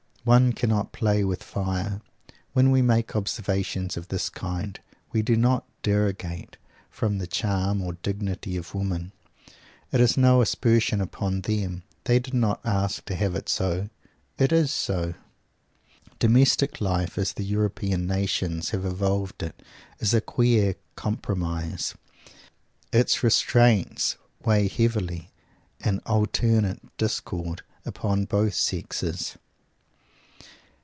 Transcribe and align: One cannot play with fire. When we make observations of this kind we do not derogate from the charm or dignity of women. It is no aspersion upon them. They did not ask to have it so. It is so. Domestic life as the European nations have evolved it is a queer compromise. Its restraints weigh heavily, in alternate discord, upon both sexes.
One 0.23 0.53
cannot 0.53 0.91
play 0.93 1.23
with 1.23 1.41
fire. 1.41 1.99
When 2.53 2.69
we 2.69 2.83
make 2.83 3.15
observations 3.15 3.97
of 3.97 4.09
this 4.09 4.29
kind 4.29 4.79
we 5.11 5.23
do 5.23 5.35
not 5.35 5.65
derogate 5.81 6.57
from 6.91 7.17
the 7.17 7.25
charm 7.25 7.81
or 7.81 7.93
dignity 7.93 8.55
of 8.55 8.75
women. 8.75 9.13
It 9.91 9.99
is 9.99 10.17
no 10.17 10.43
aspersion 10.43 11.01
upon 11.01 11.41
them. 11.41 11.81
They 12.03 12.19
did 12.19 12.35
not 12.35 12.61
ask 12.63 13.03
to 13.05 13.15
have 13.15 13.33
it 13.33 13.49
so. 13.49 13.89
It 14.37 14.51
is 14.51 14.69
so. 14.71 15.15
Domestic 16.19 16.79
life 16.79 17.17
as 17.17 17.33
the 17.33 17.43
European 17.43 18.05
nations 18.05 18.69
have 18.69 18.85
evolved 18.85 19.41
it 19.41 19.59
is 19.97 20.13
a 20.13 20.21
queer 20.21 20.75
compromise. 20.95 21.95
Its 22.93 23.23
restraints 23.23 24.17
weigh 24.45 24.67
heavily, 24.67 25.31
in 25.83 25.97
alternate 26.05 26.95
discord, 26.97 27.63
upon 27.85 28.25
both 28.25 28.53
sexes. 28.53 29.39